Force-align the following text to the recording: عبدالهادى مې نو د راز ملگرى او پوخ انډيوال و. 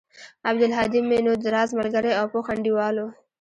عبدالهادى 0.49 0.99
مې 1.07 1.17
نو 1.25 1.33
د 1.41 1.43
راز 1.55 1.69
ملگرى 1.79 2.11
او 2.19 2.25
پوخ 2.33 2.45
انډيوال 2.53 2.95
و. 2.99 3.07